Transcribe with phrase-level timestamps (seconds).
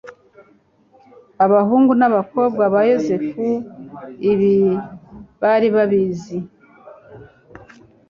[1.45, 3.49] Abahungu n'abakobwa ba Yosefu
[4.31, 4.53] ibi
[5.41, 6.37] bari babizi,